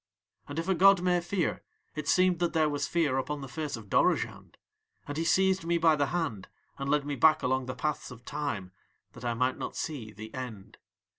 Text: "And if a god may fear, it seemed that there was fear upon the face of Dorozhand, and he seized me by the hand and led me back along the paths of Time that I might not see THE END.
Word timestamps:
"And 0.47 0.57
if 0.57 0.67
a 0.67 0.73
god 0.73 1.03
may 1.03 1.21
fear, 1.21 1.61
it 1.93 2.07
seemed 2.07 2.39
that 2.39 2.53
there 2.53 2.67
was 2.71 2.87
fear 2.87 3.19
upon 3.19 3.41
the 3.41 3.47
face 3.47 3.77
of 3.77 3.87
Dorozhand, 3.87 4.57
and 5.07 5.15
he 5.15 5.23
seized 5.23 5.63
me 5.63 5.77
by 5.77 5.95
the 5.95 6.07
hand 6.07 6.47
and 6.79 6.89
led 6.89 7.05
me 7.05 7.15
back 7.15 7.43
along 7.43 7.67
the 7.67 7.75
paths 7.75 8.09
of 8.09 8.25
Time 8.25 8.71
that 9.13 9.23
I 9.23 9.35
might 9.35 9.59
not 9.59 9.75
see 9.75 10.11
THE 10.11 10.33
END. 10.33 10.79